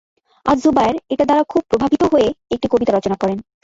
[0.45, 3.37] আয-জুবায়ের এটা দ্বারা খুব প্রভাবিত হয়ে একটি কবিতা রচনা করেন।